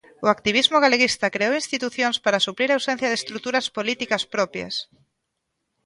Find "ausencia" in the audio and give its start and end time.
2.79-3.09